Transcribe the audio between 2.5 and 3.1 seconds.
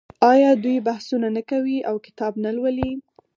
لوالي؟